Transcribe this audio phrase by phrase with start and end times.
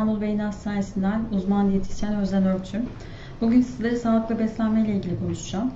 [0.00, 2.82] İstanbul Beyin Hastanesi'nden uzman diyetisyen Özden Örtüm.
[3.40, 5.70] Bugün sizlere sağlıklı beslenme ile ilgili konuşacağım.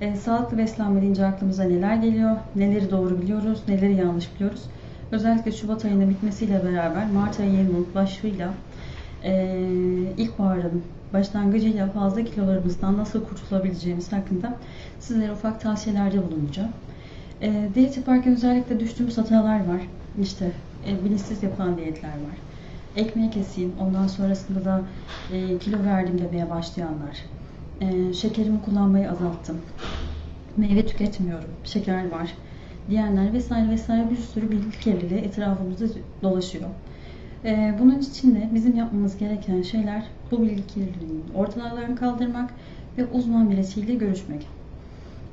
[0.00, 4.62] E, sağlıklı beslenme deyince aklımıza neler geliyor, neleri doğru biliyoruz, neleri yanlış biliyoruz.
[5.12, 8.50] Özellikle Şubat ayının bitmesiyle beraber Mart ayının başlığıyla
[9.24, 9.56] e,
[10.16, 14.56] ilkbaharın başlangıcıyla fazla kilolarımızdan nasıl kurtulabileceğimiz hakkında
[14.98, 16.70] sizlere ufak tavsiyelerde bulunacağım.
[17.42, 19.80] E, diyet yaparken özellikle düştüğümüz hatalar var.
[20.22, 20.50] İşte
[20.88, 22.49] e, bilinçsiz yapılan diyetler var
[23.00, 23.72] ekmeği keseyim.
[23.80, 24.82] Ondan sonrasında da
[25.32, 27.24] e, kilo verdim demeye başlayanlar.
[27.80, 29.60] E, şekerimi kullanmayı azalttım.
[30.56, 31.50] Meyve tüketmiyorum.
[31.64, 32.34] Şeker var
[32.90, 35.84] diyenler vesaire vesaire bir sürü bilgi kirliliği etrafımızda
[36.22, 36.68] dolaşıyor.
[37.44, 42.50] E, bunun için de bizim yapmamız gereken şeyler bu bilgi kirliliğini ortalardan kaldırmak
[42.98, 44.46] ve uzman birisiyle görüşmek.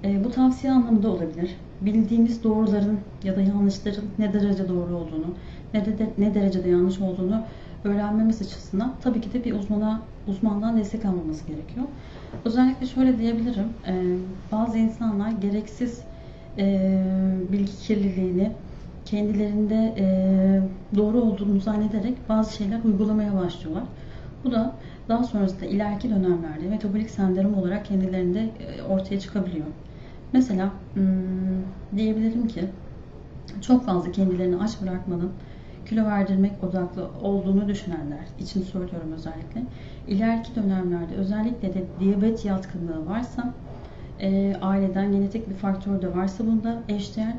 [0.03, 1.55] E, bu tavsiye anlamında olabilir.
[1.81, 5.33] Bildiğimiz doğruların ya da yanlışların ne derece doğru olduğunu,
[5.73, 7.43] ne, de, ne derecede yanlış olduğunu
[7.83, 11.85] öğrenmemiz açısından tabii ki de bir uzmana uzmandan destek almamız gerekiyor.
[12.45, 13.67] Özellikle şöyle diyebilirim.
[13.87, 14.17] E,
[14.51, 16.01] bazı insanlar gereksiz
[16.57, 17.03] e,
[17.51, 18.51] bilgi kirliliğini
[19.05, 20.05] kendilerinde e,
[20.95, 23.83] doğru olduğunu zannederek bazı şeyler uygulamaya başlıyorlar.
[24.43, 24.73] Bu da
[25.09, 29.65] daha sonrasında ileriki dönemlerde metabolik sendrom olarak kendilerinde e, ortaya çıkabiliyor.
[30.33, 31.03] Mesela hmm,
[31.95, 32.61] diyebilirim ki
[33.61, 35.31] çok fazla kendilerini aç bırakmanın
[35.89, 39.63] kilo verdirmek odaklı olduğunu düşünenler için söylüyorum özellikle.
[40.07, 43.53] İleriki dönemlerde özellikle de diyabet yatkınlığı varsa
[44.19, 47.33] e, aileden genetik bir faktör de varsa bunda eşdeğer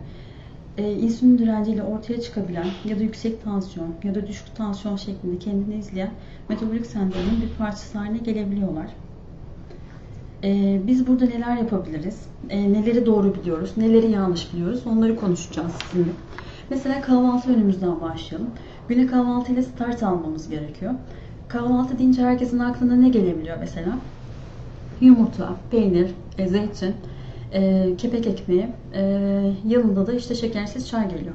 [0.78, 5.74] e, insülin direnciyle ortaya çıkabilen ya da yüksek tansiyon ya da düşük tansiyon şeklinde kendini
[5.74, 6.10] izleyen
[6.48, 8.86] metabolik sendromun bir parçası haline gelebiliyorlar.
[10.44, 12.20] E, biz burada neler yapabiliriz?
[12.48, 16.10] E, neleri doğru biliyoruz, neleri yanlış biliyoruz onları konuşacağız sizinle.
[16.70, 18.50] Mesela kahvaltı önümüzden başlayalım.
[18.88, 20.94] Güne kahvaltı ile start almamız gerekiyor.
[21.48, 23.98] Kahvaltı deyince herkesin aklına ne gelebiliyor mesela?
[25.00, 26.94] Yumurta, peynir, e, zeytin,
[27.52, 29.02] e, kepek ekmeği, e,
[29.66, 31.34] yanında da işte şekersiz çay geliyor.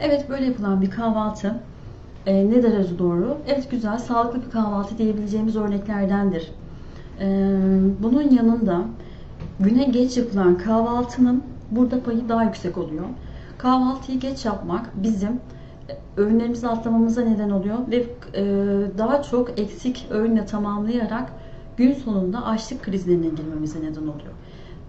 [0.00, 1.60] Evet böyle yapılan bir kahvaltı
[2.26, 3.38] e, ne derece doğru?
[3.46, 6.52] Evet güzel, sağlıklı bir kahvaltı diyebileceğimiz örneklerdendir.
[7.20, 7.26] E,
[8.02, 8.84] bunun yanında
[9.60, 13.04] güne geç yapılan kahvaltının burada payı daha yüksek oluyor.
[13.58, 15.40] Kahvaltıyı geç yapmak bizim
[15.88, 17.96] e, öğünlerimizi atlamamıza neden oluyor ve
[18.34, 18.44] e,
[18.98, 21.32] daha çok eksik öğünle tamamlayarak
[21.76, 24.32] gün sonunda açlık krizlerine girmemize neden oluyor.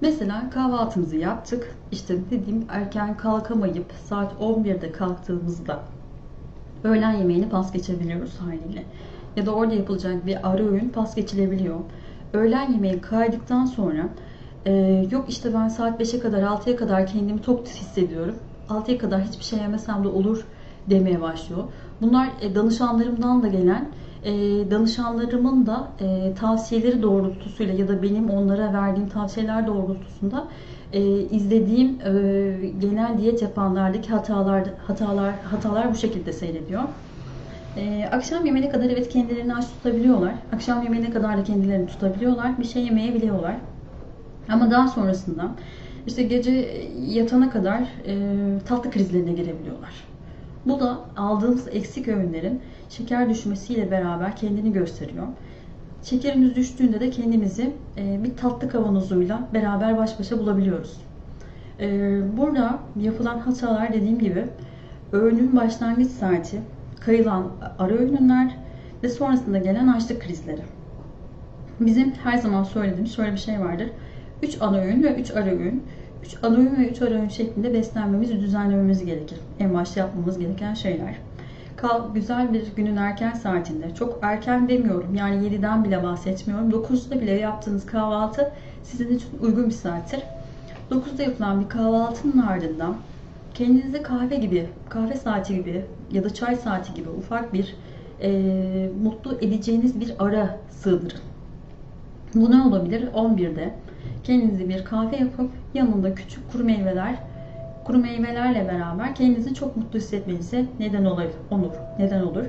[0.01, 1.75] Mesela kahvaltımızı yaptık.
[1.91, 5.79] İşte dediğim erken kalkamayıp saat 11'de kalktığımızda
[6.83, 8.85] öğlen yemeğini pas geçebiliyoruz haliyle.
[9.35, 11.79] Ya da orada yapılacak bir ara öğün pas geçilebiliyor.
[12.33, 14.09] Öğlen yemeği kaydıktan sonra
[14.65, 14.71] e,
[15.11, 18.35] yok işte ben saat 5'e kadar 6'ya kadar kendimi tok hissediyorum.
[18.69, 20.47] 6'ya kadar hiçbir şey yemesem de olur
[20.89, 21.63] demeye başlıyor.
[22.01, 23.91] Bunlar e, danışanlarımdan da gelen
[24.23, 24.31] e,
[24.71, 30.47] danışanlarımın da e, tavsiyeleri doğrultusuyla ya da benim onlara verdiğim tavsiyeler doğrultusunda
[31.31, 31.99] izlediğim
[32.79, 36.83] genel diyet yapanlardaki hatalar hatalar hatalar bu şekilde seyrediyor.
[38.11, 40.33] akşam yemeğine kadar evet kendilerini aç tutabiliyorlar.
[40.51, 42.59] Akşam yemeğine kadar da kendilerini tutabiliyorlar.
[42.59, 43.55] Bir şey yemeyebiliyorlar.
[44.49, 45.55] Ama daha sonrasında
[46.07, 46.51] işte gece
[47.07, 48.15] yatana kadar e,
[48.65, 50.07] tatlı krizlerine girebiliyorlar.
[50.65, 55.27] Bu da aldığımız eksik öğünlerin şeker düşmesiyle beraber kendini gösteriyor.
[56.03, 60.97] Şekerimiz düştüğünde de kendimizi e, bir tatlı kavanozuyla beraber baş başa bulabiliyoruz.
[61.79, 64.45] E, burada yapılan hatalar dediğim gibi
[65.11, 66.61] öğünün başlangıç saati,
[66.99, 67.47] kayılan
[67.79, 68.57] ara öğünler
[69.03, 70.61] ve sonrasında gelen açlık krizleri.
[71.79, 73.89] Bizim her zaman söylediğimiz şöyle bir şey vardır.
[74.43, 75.83] 3 ana öğün ve 3 ara öğün.
[76.23, 79.39] 3 ana öğün ve 3 ara öğün şeklinde beslenmemizi düzenlememiz gerekir.
[79.59, 81.15] En başta yapmamız gereken şeyler.
[81.75, 86.69] Kal güzel bir günün erken saatinde, çok erken demiyorum yani 7'den bile bahsetmiyorum.
[86.69, 88.51] 9'da bile yaptığınız kahvaltı
[88.83, 90.23] sizin için uygun bir saattir.
[90.91, 92.95] 9'da yapılan bir kahvaltının ardından
[93.53, 97.75] kendinize kahve gibi, kahve saati gibi ya da çay saati gibi ufak bir
[98.21, 101.19] e, mutlu edeceğiniz bir ara sığdırın.
[102.35, 103.07] Bu ne olabilir?
[103.07, 103.73] 11'de
[104.27, 107.15] kendinize bir kahve yapıp yanında küçük kuru meyveler
[107.87, 111.29] kuru meyvelerle beraber kendinizi çok mutlu hissetmenize neden olur.
[111.51, 112.45] olur neden olur.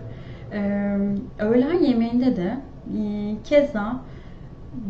[0.52, 0.98] Ee,
[1.38, 2.56] öğlen yemeğinde de
[2.98, 4.00] e, keza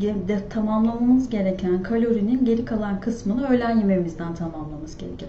[0.01, 5.29] de tamamlamamız gereken kalorinin geri kalan kısmını öğlen yemeğimizden tamamlamamız gerekir.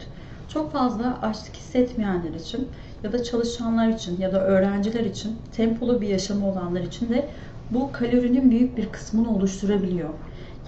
[0.53, 2.67] Çok fazla açlık hissetmeyenler için
[3.03, 7.29] ya da çalışanlar için ya da öğrenciler için tempolu bir yaşamı olanlar için de
[7.71, 10.09] bu kalorinin büyük bir kısmını oluşturabiliyor.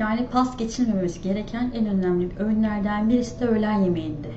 [0.01, 4.27] Yani pas geçilmemesi gereken en önemli öğünlerden birisi de öğlen yemeğinde.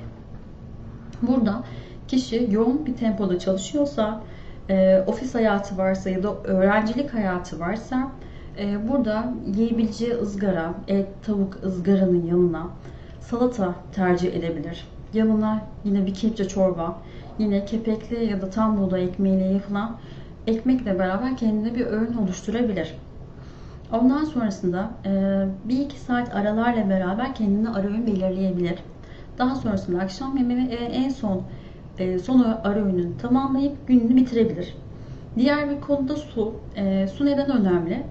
[1.21, 1.63] Burada
[2.07, 4.23] kişi yoğun bir tempoda çalışıyorsa
[4.69, 8.11] e, ofis hayatı varsa ya da öğrencilik hayatı varsa
[8.59, 12.67] e, burada yiyebileceği ızgara, et, tavuk ızgaranın yanına
[13.19, 14.87] salata tercih edebilir.
[15.13, 16.99] Yanına yine bir kepçe çorba,
[17.39, 19.97] yine kepekli ya da tam buğday ekmeğiyle yapılan
[20.47, 22.95] ekmekle beraber kendine bir öğün oluşturabilir.
[23.91, 25.11] Ondan sonrasında e,
[25.65, 28.79] bir iki saat aralarla beraber kendine ara öğün belirleyebilir.
[29.37, 31.41] Daha sonrasında akşam yemeği ve en son
[31.99, 34.75] e, son ara öğününü tamamlayıp gününü bitirebilir.
[35.37, 36.53] Diğer bir konuda su.
[36.75, 38.03] E, su neden önemli?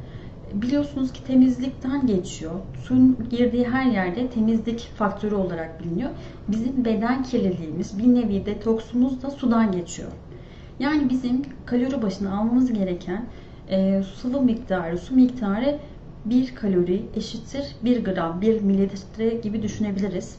[0.55, 2.53] Biliyorsunuz ki temizlikten geçiyor.
[2.83, 6.11] Suyun girdiği her yerde temizlik faktörü olarak biliniyor.
[6.49, 10.09] Bizim beden kirliliğimiz, bir nevi detoksumuz da sudan geçiyor.
[10.79, 13.25] Yani bizim kalori başına almamız gereken
[13.69, 15.79] e, sıvı miktarı, su miktarı
[16.25, 20.37] 1 kalori eşittir 1 gram, 1 mililitre gibi düşünebiliriz.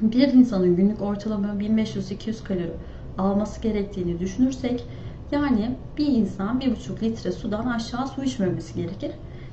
[0.00, 2.72] Bir insanın günlük ortalama 1500-200 kalori
[3.18, 4.84] alması gerektiğini düşünürsek
[5.32, 9.10] yani bir insan 1,5 litre sudan aşağı su içmemesi gerekir.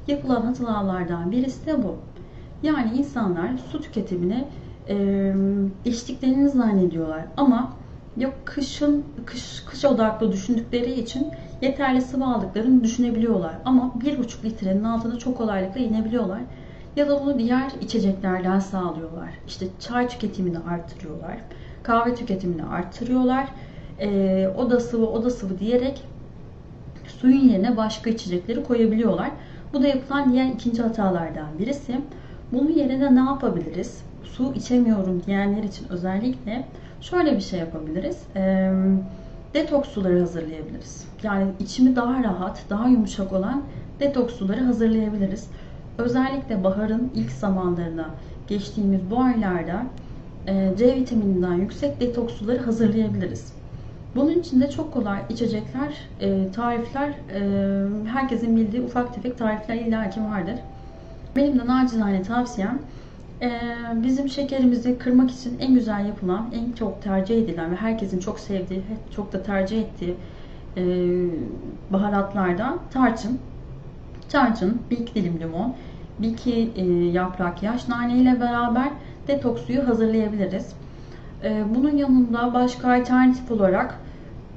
[0.08, 1.96] Yapılan hatalardan birisi de bu.
[2.64, 4.48] Yani insanlar su tüketimini
[4.90, 5.34] e,
[5.86, 7.74] içtiklerini zannediyorlar ama
[8.20, 11.28] yok kışın kış kış odaklı düşündükleri için
[11.62, 16.42] yeterli sıvı aldıklarını düşünebiliyorlar ama 1,5 litrenin altına çok kolaylıkla inebiliyorlar.
[16.96, 19.30] Ya da bunu diğer içeceklerden sağlıyorlar.
[19.48, 21.38] İşte çay tüketimini arttırıyorlar.
[21.84, 23.48] Kahve tüketimini arttırıyorlar.
[24.00, 26.04] Ee, o da sıvı, o sıvı diyerek
[27.08, 29.32] suyun yerine başka içecekleri koyabiliyorlar.
[29.74, 32.02] Bu da yapılan diğer ikinci hatalardan birisi.
[32.52, 34.02] Bunun yerine ne yapabiliriz?
[34.24, 36.66] Su içemiyorum diyenler için özellikle
[37.02, 38.18] şöyle bir şey yapabiliriz.
[38.36, 38.72] Ee,
[39.54, 41.08] detoks suları hazırlayabiliriz.
[41.24, 43.64] Yani içimi daha rahat, daha yumuşak olan
[44.00, 45.48] detoks suları hazırlayabiliriz.
[45.98, 48.10] Özellikle baharın ilk zamanlarına
[48.48, 49.86] geçtiğimiz bu aylarda
[50.48, 53.54] e, C vitamininden yüksek detoks suları hazırlayabiliriz.
[54.16, 57.42] Bunun için de çok kolay içecekler, e, tarifler, e,
[58.08, 60.56] herkesin bildiği ufak tefek tarifler illaki vardır.
[61.36, 62.80] Benim de nacizane tavsiyem
[63.96, 68.82] bizim şekerimizi kırmak için en güzel yapılan, en çok tercih edilen ve herkesin çok sevdiği,
[69.16, 70.16] çok da tercih ettiği
[71.90, 73.40] baharatlardan tarçın.
[74.30, 75.76] Tarçın, bir iki dilim limon,
[76.20, 78.90] bir iki e, yaprak yaş nane ile beraber
[79.28, 80.74] detoks suyu hazırlayabiliriz.
[81.44, 84.00] E, bunun yanında başka alternatif olarak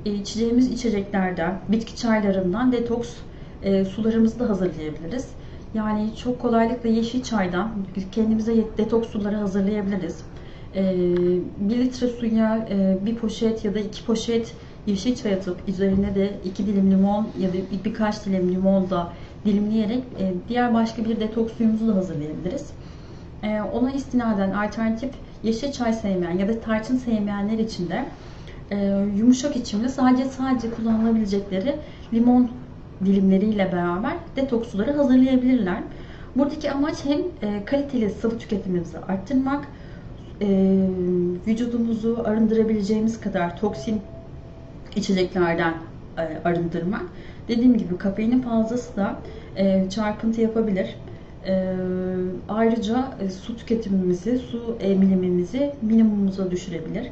[0.06, 3.14] e, içeceğimiz içeceklerden, bitki çaylarından detoks
[3.62, 5.28] e, sularımızı da hazırlayabiliriz.
[5.74, 7.70] Yani çok kolaylıkla yeşil çaydan
[8.12, 10.24] kendimize detoks suları hazırlayabiliriz.
[10.74, 10.96] E,
[11.58, 14.54] 1 litre suya e, bir poşet ya da iki poşet
[14.86, 19.12] yeşil çay atıp üzerine de iki dilim limon ya da birkaç dilim limon da
[19.44, 22.70] dilimleyerek e, diğer başka bir detoks suyumuzu da hazırlayabiliriz.
[23.42, 25.10] E, ona istinaden alternatif
[25.42, 28.04] yeşil çay sevmeyen ya da tarçın sevmeyenler için de
[28.70, 31.76] e, yumuşak içimli sadece sadece kullanılabilecekleri
[32.14, 32.50] limon
[33.06, 35.78] dilimleriyle beraber detoks suları hazırlayabilirler.
[36.36, 37.20] Buradaki amaç hem
[37.64, 39.64] kaliteli sıvı tüketimimizi arttırmak,
[41.46, 44.00] vücudumuzu arındırabileceğimiz kadar toksin
[44.96, 45.74] içeceklerden
[46.44, 47.02] arındırmak
[47.48, 49.16] Dediğim gibi kafeinin fazlası da
[49.56, 50.96] e, çarpıntı yapabilir.
[51.46, 51.74] E,
[52.48, 57.04] ayrıca e, su tüketimimizi, su emilimimizi minimumuza düşürebilir.
[57.04, 57.10] E,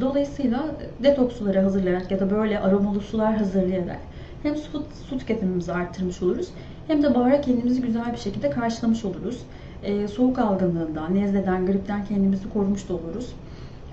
[0.00, 0.64] dolayısıyla
[1.02, 3.98] detoks suları hazırlayarak ya da böyle aromalı sular hazırlayarak
[4.42, 6.48] hem su, su tüketimimizi arttırmış oluruz
[6.86, 9.42] hem de bahara kendimizi güzel bir şekilde karşılamış oluruz.
[9.82, 13.32] E, soğuk algınlığından, nezleden, gripten kendimizi korumuş da oluruz.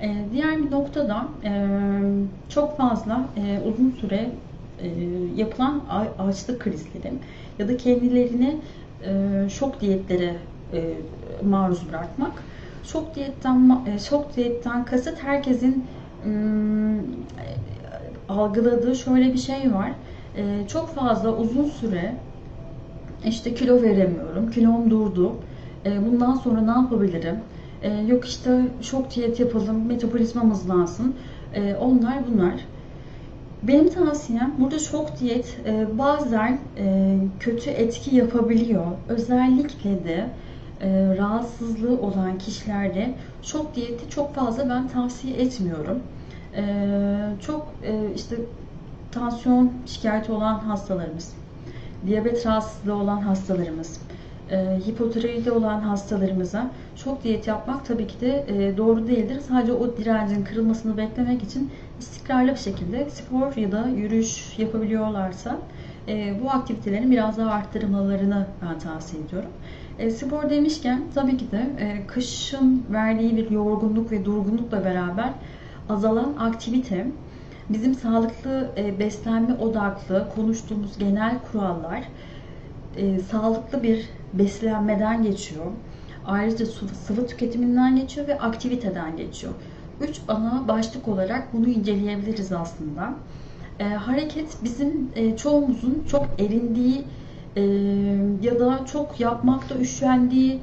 [0.01, 1.67] E, diğer bir noktada e,
[2.49, 4.29] çok fazla e, uzun süre
[4.81, 4.87] e,
[5.35, 5.81] yapılan
[6.19, 7.13] açlık krizleri
[7.59, 8.57] ya da kendilerini
[9.05, 10.35] e, şok diyetlere
[10.73, 10.93] e,
[11.49, 12.43] maruz bırakmak.
[12.83, 15.85] Şok diyetten şok diyetten kasıt herkesin
[18.29, 19.91] algıladığı şöyle bir şey var.
[20.67, 22.15] Çok fazla uzun süre
[23.25, 25.35] işte kilo veremiyorum, kilom durdu.
[25.85, 27.35] Bundan sonra ne yapabilirim?
[28.07, 31.15] Yok işte şok diyet yapalım, metabolizmam hızlansın.
[31.79, 32.53] Onlar bunlar.
[33.63, 38.85] Benim tavsiyem burada şok diyet e, bazen e, kötü etki yapabiliyor.
[39.09, 40.29] Özellikle de
[40.81, 45.99] e, rahatsızlığı olan kişilerde şok diyeti çok fazla ben tavsiye etmiyorum.
[46.55, 46.63] E,
[47.41, 48.35] çok e, işte
[49.11, 51.33] tansiyon şikayeti olan hastalarımız,
[52.07, 53.99] diyabet rahatsızlığı olan hastalarımız,
[54.51, 56.69] e, hipotiroidi olan hastalarımıza
[57.03, 59.41] çok diyet yapmak tabii ki de e, doğru değildir.
[59.47, 65.57] Sadece o direncin kırılmasını beklemek için istikrarlı bir şekilde spor ya da yürüyüş yapabiliyorlarsa
[66.07, 69.49] e, bu aktivitelerin biraz daha arttırmalarını ben tavsiye ediyorum.
[69.99, 75.29] E, spor demişken tabii ki de e, kışın verdiği bir yorgunluk ve durgunlukla beraber
[75.89, 77.07] azalan aktivite
[77.69, 82.03] bizim sağlıklı e, beslenme odaklı konuştuğumuz genel kurallar
[82.97, 85.65] e, sağlıklı bir beslenmeden geçiyor.
[86.25, 86.65] Ayrıca
[87.05, 89.53] sıvı tüketiminden geçiyor ve aktiviteden geçiyor.
[90.01, 93.13] Üç ana başlık olarak bunu inceleyebiliriz aslında.
[93.79, 97.05] E, hareket bizim e, çoğumuzun çok erindiği
[97.55, 97.61] e,
[98.41, 100.59] ya da çok yapmakta üşendiği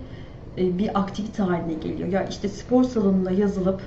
[0.59, 2.09] e, bir aktivite haline geliyor.
[2.09, 3.83] Ya işte spor salonuna yazılıp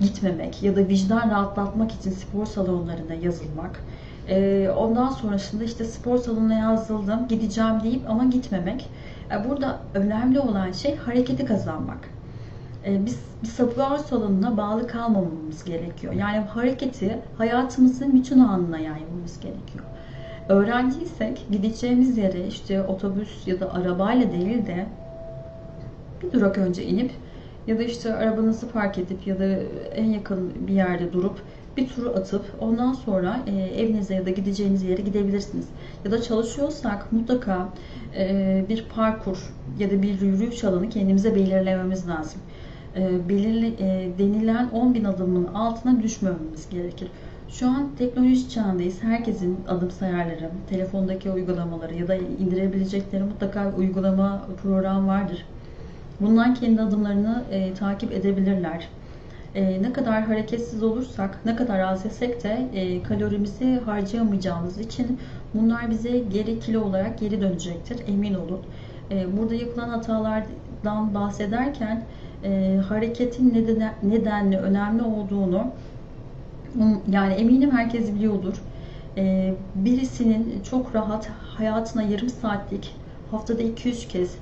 [0.00, 3.80] gitmemek ya da vicdan rahatlatmak için spor salonlarına yazılmak.
[4.28, 8.88] E, ondan sonrasında işte spor salonuna yazıldım, gideceğim deyip ama gitmemek.
[9.30, 12.10] E, burada önemli olan şey hareketi kazanmak.
[12.86, 16.12] Biz bir spor salonuna bağlı kalmamamız gerekiyor.
[16.12, 19.84] Yani hareketi hayatımızın bütün anına yaymamız gerekiyor.
[20.48, 24.86] Öğrenciysek gideceğimiz yere işte otobüs ya da arabayla değil de
[26.22, 27.10] bir durak önce inip
[27.68, 29.44] ya da işte arabanızı park edip ya da
[29.94, 31.42] en yakın bir yerde durup
[31.76, 35.66] bir turu atıp ondan sonra e, evinize ya da gideceğiniz yere gidebilirsiniz.
[36.04, 37.68] Ya da çalışıyorsak mutlaka
[38.16, 39.38] e, bir parkur
[39.78, 42.40] ya da bir yürüyüş alanı kendimize belirlememiz lazım.
[42.96, 47.08] E, belirli, e, denilen 10 bin adımın altına düşmememiz gerekir.
[47.48, 49.02] Şu an teknoloji çağındayız.
[49.02, 55.44] Herkesin adım sayarları, telefondaki uygulamaları ya da indirebilecekleri mutlaka uygulama program vardır.
[56.20, 58.88] Bundan kendi adımlarını e, takip edebilirler.
[59.54, 65.18] E, ne kadar hareketsiz olursak, ne kadar az yesek de e, kalorimizi harcayamayacağımız için
[65.54, 67.96] bunlar bize geri kilo olarak geri dönecektir.
[68.08, 68.60] Emin olun.
[69.10, 72.02] E, burada yapılan hatalardan bahsederken
[72.44, 75.66] e, hareketin neden, nedenli önemli olduğunu
[77.10, 78.54] yani eminim herkes biliyordur.
[79.16, 82.94] E, birisinin çok rahat hayatına yarım saatlik
[83.30, 84.36] haftada 200 kez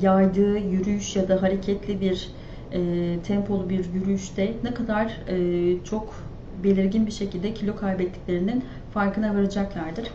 [0.00, 2.30] yaydığı yürüyüş ya da hareketli bir
[2.72, 2.80] e,
[3.26, 6.14] tempolu bir yürüyüşte ne kadar e, çok
[6.64, 8.64] belirgin bir şekilde kilo kaybettiklerinin
[8.94, 10.10] farkına varacaklardır.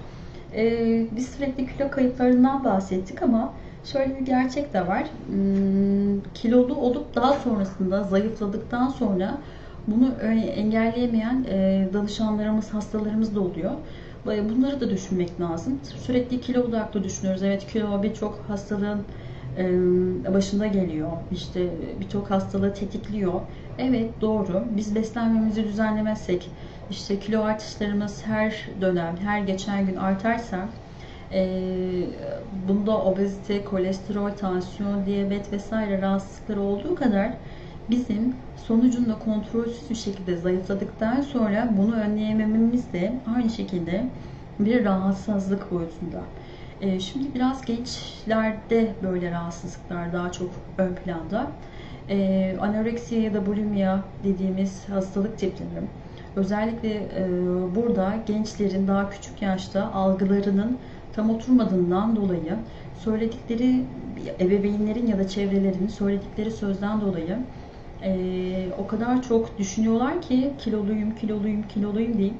[0.55, 5.03] E, biz sürekli kilo kayıplarından bahsettik ama şöyle bir gerçek de var.
[5.27, 9.37] Hmm, kilolu olup daha sonrasında zayıfladıktan sonra
[9.87, 10.11] bunu
[10.55, 13.71] engelleyemeyen e, danışanlarımız, hastalarımız da oluyor.
[14.25, 15.79] Bunları da düşünmek lazım.
[15.83, 17.43] Sürekli kilo odaklı düşünüyoruz.
[17.43, 19.05] Evet kilo birçok hastalığın
[20.33, 21.11] başında geliyor.
[21.31, 23.41] İşte birçok hastalığı tetikliyor.
[23.77, 24.63] Evet doğru.
[24.71, 26.49] Biz beslenmemizi düzenlemezsek,
[26.89, 30.69] işte kilo artışlarımız her dönem, her geçen gün artarsa
[32.67, 37.33] bunda obezite, kolesterol, tansiyon, diyabet vesaire rahatsızlıkları olduğu kadar
[37.89, 38.35] bizim
[38.67, 44.05] sonucunda kontrolsüz bir şekilde zayıfladıktan sonra bunu önleyemememiz de aynı şekilde
[44.59, 46.21] bir rahatsızlık boyutunda.
[46.81, 51.51] Ee, şimdi biraz gençlerde böyle rahatsızlıklar daha çok ön planda.
[52.09, 55.69] Ee, anoreksiya ya da bulimia dediğimiz hastalık tipleri.
[56.35, 57.27] Özellikle e,
[57.75, 60.77] burada gençlerin daha küçük yaşta algılarının
[61.13, 62.55] tam oturmadığından dolayı
[62.99, 63.83] söyledikleri
[64.39, 67.37] ebeveynlerin ya da çevrelerinin söyledikleri sözden dolayı
[68.03, 72.37] e, o kadar çok düşünüyorlar ki kiloluyum, kiloluyum, kiloluyum deyip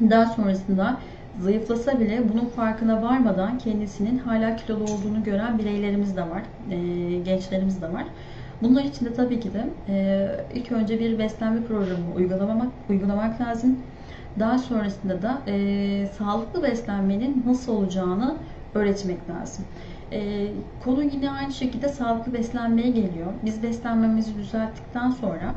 [0.00, 1.00] daha sonrasında
[1.38, 6.76] zayıflasa bile bunun farkına varmadan kendisinin hala kilolu olduğunu gören bireylerimiz de var, e,
[7.18, 8.04] gençlerimiz de var.
[8.62, 13.78] Bunlar için de tabii ki de e, ilk önce bir beslenme programı uygulamak, uygulamak lazım.
[14.38, 18.36] Daha sonrasında da e, sağlıklı beslenmenin nasıl olacağını
[18.74, 19.64] öğretmek lazım.
[20.12, 20.48] E,
[20.80, 23.32] konu yine aynı şekilde sağlıklı beslenmeye geliyor.
[23.44, 25.54] Biz beslenmemizi düzelttikten sonra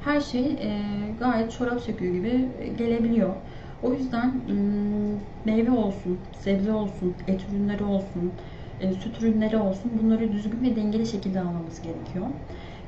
[0.00, 0.80] her şey e,
[1.18, 3.34] gayet çorap söküğü gibi gelebiliyor.
[3.82, 4.42] O yüzden
[5.44, 8.32] meyve olsun, sebze olsun, et ürünleri olsun,
[8.80, 12.26] e, süt ürünleri olsun bunları düzgün ve dengeli şekilde almamız gerekiyor.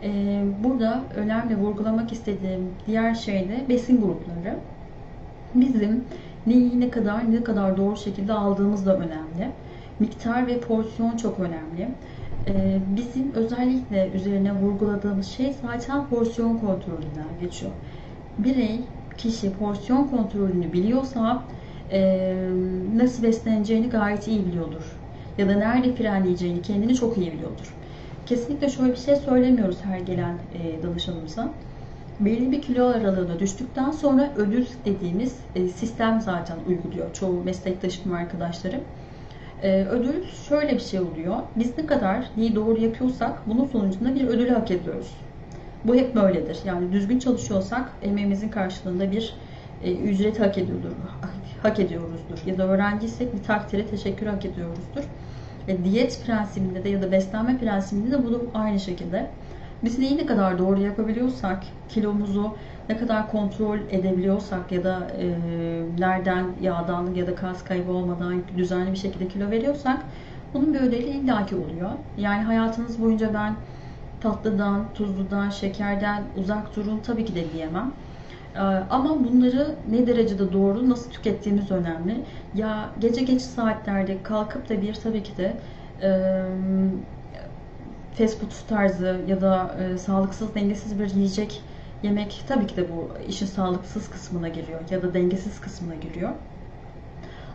[0.02, 4.60] E, burada önemli vurgulamak istediğim diğer şey de besin grupları.
[5.54, 6.08] Bizim
[6.46, 9.52] neyi ne kadar ne kadar doğru şekilde aldığımız da önemli.
[9.98, 11.88] Miktar ve porsiyon çok önemli.
[12.46, 17.72] E, bizim özellikle üzerine vurguladığımız şey zaten porsiyon kontrolünden geçiyor.
[18.38, 18.80] Birey
[19.18, 21.42] kişi porsiyon kontrolünü biliyorsa
[21.92, 22.00] e,
[22.96, 24.98] nasıl besleneceğini gayet iyi biliyordur.
[25.38, 27.74] Ya da nerede frenleyeceğini kendini çok iyi biliyordur.
[28.26, 31.54] Kesinlikle şöyle bir şey söylemiyoruz her gelen e, danışanımıza.
[32.20, 38.80] Belli bir kilo aralığına düştükten sonra ödül dediğimiz e, sistem zaten uyguluyor çoğu meslektaşım arkadaşlarım.
[39.62, 41.36] E, ödül şöyle bir şey oluyor.
[41.56, 45.14] Biz ne kadar neyi doğru yapıyorsak bunun sonucunda bir ödül hak ediyoruz.
[45.84, 46.58] Bu hep böyledir.
[46.64, 49.34] Yani düzgün çalışıyorsak emeğimizin karşılığında bir
[49.82, 50.90] e, ücret hak ediyordur,
[51.62, 52.38] hak ediyoruzdur.
[52.46, 55.04] Ya da öğrenciysek bir takdire teşekkür hak ediyoruzdur.
[55.68, 59.30] E, diyet prensibinde de ya da beslenme prensibinde de bu da aynı şekilde.
[59.84, 62.56] Biz neyi ne kadar doğru yapabiliyorsak, kilomuzu
[62.88, 65.36] ne kadar kontrol edebiliyorsak ya da e,
[65.98, 69.98] nereden yağdan ya da kas kaybı olmadan düzenli bir şekilde kilo veriyorsak
[70.54, 71.90] bunun bir ödeli illaki oluyor.
[72.16, 73.56] Yani hayatınız boyunca ben
[74.20, 77.92] tatlıdan, tuzludan, şekerden uzak durun tabii ki de diyemem.
[78.54, 82.24] Ee, ama bunları ne derecede doğru, nasıl tükettiğimiz önemli.
[82.54, 85.56] Ya gece geç saatlerde kalkıp da bir tabii ki de
[86.02, 86.10] e,
[88.12, 91.62] fast food tarzı ya da e, sağlıksız, dengesiz bir yiyecek
[92.02, 96.30] yemek tabii ki de bu işin sağlıksız kısmına giriyor ya da dengesiz kısmına giriyor.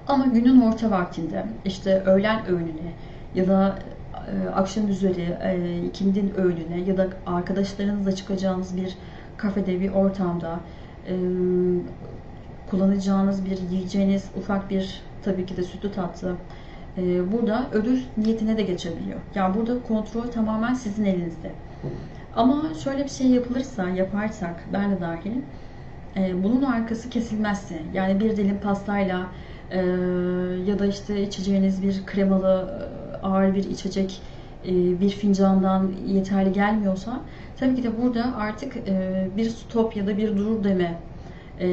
[0.07, 2.93] Ama günün orta vaktinde işte öğlen öğününe
[3.35, 3.79] ya da
[4.13, 8.97] e, akşam üzeri e, ikindin öğününe ya da arkadaşlarınızla çıkacağınız bir
[9.38, 10.59] kafede bir ortamda
[11.07, 11.13] e,
[12.69, 16.35] kullanacağınız bir yiyeceğiniz ufak bir tabii ki de sütlü tatlı
[16.97, 19.19] e, burada ödül niyetine de geçebiliyor.
[19.35, 21.51] Yani burada kontrol tamamen sizin elinizde.
[22.35, 25.31] Ama şöyle bir şey yapılırsa, yaparsak ben de dahil
[26.17, 29.27] e, bunun arkası kesilmezse yani bir dilim pastayla
[29.71, 29.79] e,
[30.65, 32.81] ya da işte içeceğiniz bir kremalı
[33.13, 34.21] e, ağır bir içecek
[34.65, 37.21] e, bir fincandan yeterli gelmiyorsa
[37.57, 40.99] tabii ki de burada artık e, bir stop ya da bir dur deme
[41.59, 41.67] e,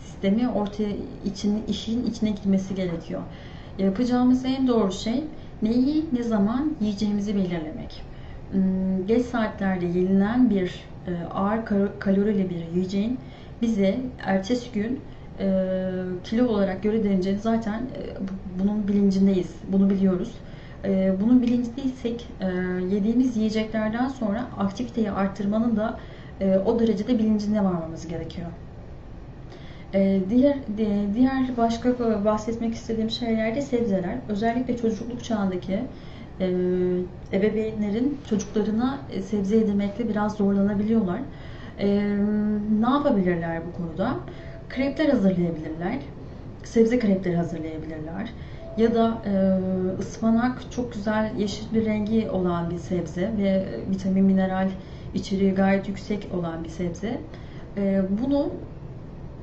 [0.00, 0.90] sistemi ortaya
[1.24, 3.22] için işin içine girmesi gerekiyor.
[3.78, 5.24] Yapacağımız en doğru şey
[5.62, 8.15] neyi ne zaman yiyeceğimizi belirlemek.
[8.52, 10.84] Hmm, geç saatlerde yenilen bir
[11.34, 11.60] ağır
[11.98, 13.18] kalorili bir yiyeceğin
[13.62, 15.00] bize ertesi gün
[16.24, 17.80] kilo olarak göre deneceğini zaten
[18.58, 19.54] bunun bilincindeyiz.
[19.72, 20.34] Bunu biliyoruz.
[21.20, 22.28] Bunun bilincindeysek
[22.90, 25.98] yediğimiz yiyeceklerden sonra aktiviteyi arttırmanın da
[26.66, 28.48] o derecede bilincinde varmamız gerekiyor.
[30.30, 30.56] Diğer
[31.14, 34.16] diğer başka bahsetmek istediğim şeyler de sebzeler.
[34.28, 35.80] Özellikle çocukluk çağındaki
[36.40, 36.46] e,
[37.32, 41.20] ebeveynlerin çocuklarına e, sebze yedirmekle biraz zorlanabiliyorlar.
[41.78, 41.86] E,
[42.80, 44.16] ne yapabilirler bu konuda?
[44.68, 45.98] Krepler hazırlayabilirler.
[46.64, 48.32] Sebze krepleri hazırlayabilirler.
[48.76, 49.32] Ya da e,
[50.00, 54.68] ıspanak çok güzel yeşil bir rengi olan bir sebze ve vitamin mineral
[55.14, 57.20] içeriği gayet yüksek olan bir sebze.
[57.76, 58.50] E, bunu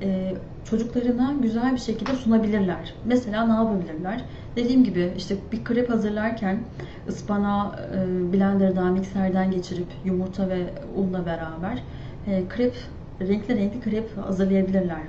[0.02, 0.34] e,
[0.74, 2.94] çocuklarına güzel bir şekilde sunabilirler.
[3.06, 4.22] Mesela ne yapabilirler?
[4.56, 6.60] Dediğim gibi işte bir krep hazırlarken
[7.08, 11.84] ıspanağı e, blenderdan, mikserden geçirip yumurta ve unla beraber
[12.28, 12.74] e, krep,
[13.22, 15.02] renkli renkli krep hazırlayabilirler.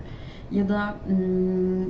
[0.50, 1.87] Ya da hmm,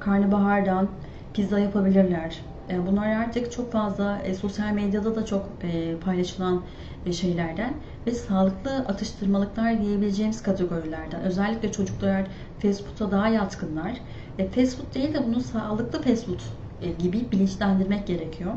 [0.00, 0.88] karnabahardan
[1.34, 2.40] pizza yapabilirler.
[2.70, 6.62] E, bunlar artık çok fazla e, sosyal medyada da çok e, paylaşılan
[7.06, 7.74] e, şeylerden
[8.06, 11.20] ve sağlıklı atıştırmalıklar diyebileceğimiz kategorilerden.
[11.20, 12.26] Özellikle çocuklar
[12.62, 13.92] fast food'a daha yatkınlar.
[14.38, 16.40] E, fast food değil de bunu sağlıklı fast food
[16.82, 18.52] e, gibi bilinçlendirmek gerekiyor.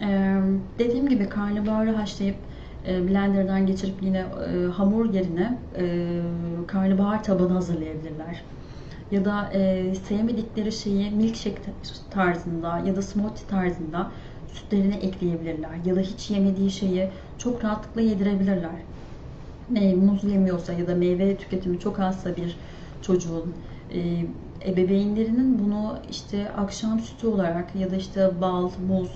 [0.00, 0.38] E,
[0.78, 2.36] dediğim gibi karnabaharı haşlayıp
[2.88, 5.58] e, blenderdan geçirip yine e, hamur yerine
[6.66, 8.44] karnabahar tabanı hazırlayabilirler
[9.10, 11.62] ya da e, sevmedikleri şeyi milkshake
[12.10, 14.10] tarzında ya da smoothie tarzında
[14.54, 15.70] sütlerine ekleyebilirler.
[15.84, 18.82] Ya da hiç yemediği şeyi çok rahatlıkla yedirebilirler.
[19.76, 22.56] E, muz yemiyorsa ya da meyve tüketimi çok azsa bir
[23.02, 23.54] çocuğun
[23.94, 24.26] e,
[24.66, 29.10] ebeveynlerinin bunu işte akşam sütü olarak ya da işte bal, muz,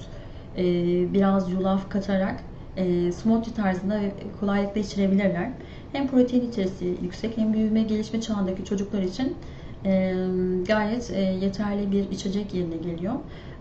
[0.56, 0.64] e,
[1.12, 2.40] biraz yulaf katarak
[2.76, 4.00] e, smoothie tarzında
[4.40, 5.50] kolaylıkla içirebilirler.
[5.92, 9.36] Hem protein içerisi yüksek hem büyüme gelişme çağındaki çocuklar için
[10.66, 11.10] gayet
[11.40, 13.14] yeterli bir içecek yerine geliyor.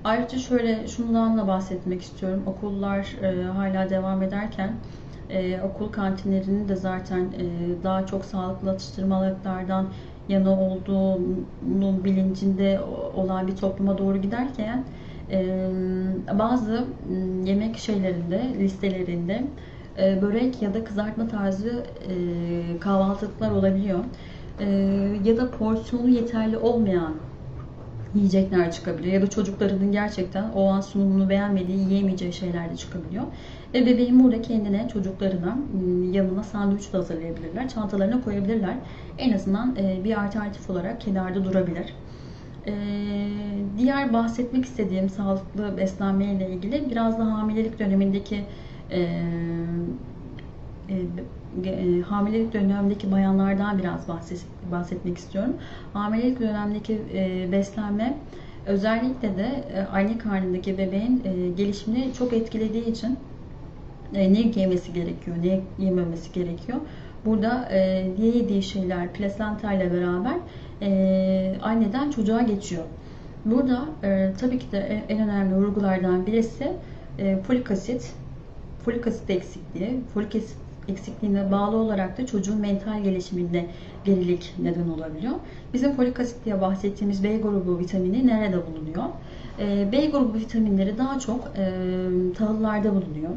[0.03, 2.43] Ayrıca şöyle şundan da bahsetmek istiyorum.
[2.45, 3.15] Okullar
[3.55, 4.73] hala devam ederken
[5.63, 7.31] okul kantinlerinin de zaten
[7.83, 9.87] daha çok sağlıklı atıştırmalıklardan
[10.29, 12.79] yana olduğunun bilincinde
[13.15, 14.85] olan bir topluma doğru giderken
[16.39, 16.85] bazı
[17.45, 19.43] yemek şeylerinde, listelerinde
[19.97, 23.99] börek ya da kızartma tarzı e, kahvaltılıklar olabiliyor
[25.23, 27.13] ya da porsiyonu yeterli olmayan
[28.15, 29.13] yiyecekler çıkabiliyor.
[29.13, 33.23] Ya da çocuklarının gerçekten o an sunumunu beğenmediği, yiyemeyeceği şeyler de çıkabiliyor.
[33.73, 37.69] Ve bebeğin burada kendine, çocuklarına ıı, yanına sandviç de hazırlayabilirler.
[37.69, 38.75] Çantalarına koyabilirler.
[39.17, 41.93] En azından e, bir alternatif olarak kenarda durabilir.
[42.67, 42.73] E,
[43.77, 48.45] diğer bahsetmek istediğim sağlıklı beslenme ile ilgili biraz da hamilelik dönemindeki
[51.65, 55.53] e, hamilelik dönemindeki bayanlardan biraz bahset, bahsetmek istiyorum.
[55.93, 58.17] Hamilelik dönemindeki e, beslenme
[58.65, 61.23] özellikle de e, anne karnındaki bebeğin
[61.57, 63.17] gelişimini çok etkilediği için
[64.13, 66.77] ne yemesi gerekiyor, ne yememesi gerekiyor.
[67.25, 67.77] Burada e,
[68.19, 70.35] yediği şeyler plasenta ile beraber
[71.61, 72.83] anneden çocuğa geçiyor.
[73.45, 73.85] Burada
[74.39, 76.73] tabii ki de en önemli vurgulardan birisi
[77.19, 78.13] e, folik asit,
[78.85, 83.65] folik asit eksikliği, folik asit eksikliğine bağlı olarak da çocuğun mental gelişiminde
[84.05, 85.33] gerilik neden olabiliyor.
[85.73, 89.03] Bizim folik asit diye bahsettiğimiz B grubu vitamini nerede bulunuyor?
[89.59, 91.71] E, B grubu vitaminleri daha çok e,
[92.37, 93.31] tahıllarda bulunuyor.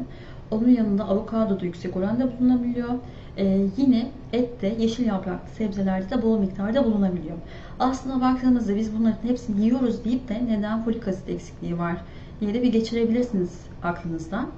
[0.51, 2.89] Onun yanında avokado da yüksek oranda bulunabiliyor.
[3.37, 7.37] Ee, yine ette, yeşil yapraklı sebzelerde de bol miktarda bulunabiliyor.
[7.79, 11.95] Aslına baktığımızda biz bunların hepsini yiyoruz deyip de neden folik asit eksikliği var
[12.41, 14.49] diye de bir geçirebilirsiniz aklınızdan.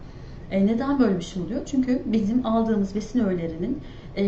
[0.52, 1.62] E, neden böyle bir şey oluyor?
[1.66, 3.82] Çünkü bizim aldığımız besin öğelerinin
[4.16, 4.24] e,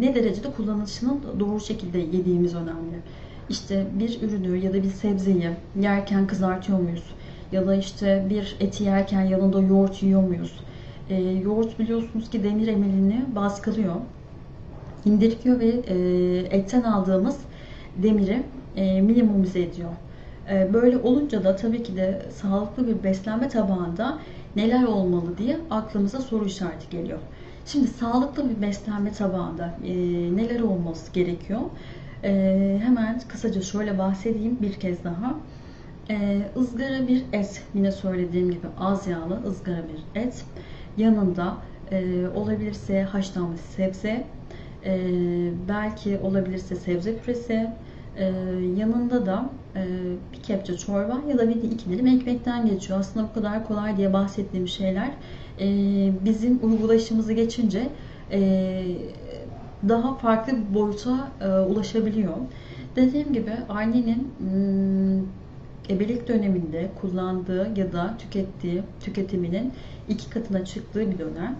[0.00, 2.96] ne derecede kullanılışının doğru şekilde yediğimiz önemli.
[3.48, 5.50] İşte bir ürünü ya da bir sebzeyi
[5.80, 7.04] yerken kızartıyor muyuz?
[7.52, 10.60] Ya da işte bir eti yerken yanında yoğurt yiyor muyuz?
[11.10, 13.94] E, yoğurt biliyorsunuz ki demir emelini baskılıyor.
[15.04, 15.96] İndiriyor ve e,
[16.56, 17.36] etten aldığımız
[17.96, 18.42] demiri
[18.76, 19.90] e, minimize ediyor.
[20.50, 24.18] E, böyle olunca da tabii ki de sağlıklı bir beslenme tabağında
[24.56, 27.18] neler olmalı diye aklımıza soru işareti geliyor.
[27.66, 29.92] Şimdi sağlıklı bir beslenme tabağında e,
[30.36, 31.60] neler olması gerekiyor?
[32.24, 35.34] E, hemen kısaca şöyle bahsedeyim bir kez daha.
[36.10, 40.44] E, ızgara bir et, yine söylediğim gibi az yağlı ızgara bir et.
[40.96, 41.56] Yanında
[41.90, 44.26] e, olabilirse haşlanmış sebze,
[44.84, 45.00] e,
[45.68, 47.70] belki olabilirse sebze püresi,
[48.18, 48.24] e,
[48.76, 49.84] yanında da e,
[50.32, 53.00] bir kepçe çorba ya da bir de iki dilim ekmekten geçiyor.
[53.00, 55.10] Aslında bu kadar kolay diye bahsettiğim şeyler
[55.60, 55.66] e,
[56.24, 57.88] bizim uygulayışımızı geçince
[58.32, 58.82] e,
[59.88, 62.34] daha farklı bir boyuta e, ulaşabiliyor.
[62.96, 65.26] Dediğim gibi annenin hmm,
[65.90, 69.72] ebelik döneminde kullandığı ya da tükettiği tüketiminin
[70.08, 71.56] iki katına çıktığı bir dönem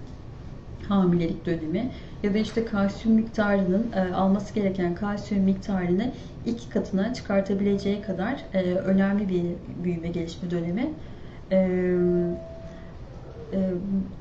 [0.88, 1.90] hamilelik dönemi
[2.22, 6.12] ya da işte kalsiyum miktarının e, alması gereken kalsiyum miktarını
[6.46, 9.44] iki katına çıkartabileceği kadar e, önemli bir
[9.84, 10.90] büyüme gelişme dönemi.
[11.52, 11.56] E,
[13.52, 13.58] e,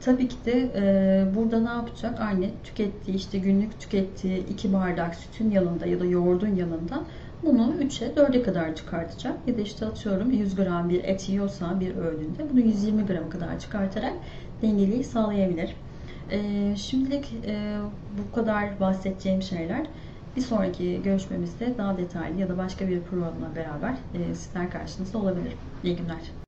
[0.02, 2.22] tabii ki de e, burada ne yapacak?
[2.22, 7.04] Anne tükettiği işte günlük tükettiği iki bardak sütün yanında ya da yoğurdun yanında
[7.44, 9.34] bunu 3'e 4'e kadar çıkartacak.
[9.48, 13.60] Ya da işte atıyorum 100 gram bir et yiyorsa bir öğünde bunu 120 gram kadar
[13.60, 14.14] çıkartarak
[14.62, 15.76] dengeliği sağlayabilir.
[16.30, 19.92] E, şimdilik e, bu kadar bahsedeceğim şeyler.
[20.36, 25.60] Bir sonraki görüşmemizde daha detaylı ya da başka bir programla beraber e, sizler karşınızda olabilirim.
[25.84, 26.36] İyi günler.